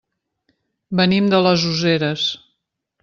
Venim 1.01 1.29
de 1.33 1.41
les 1.49 1.67
Useres. 1.73 2.25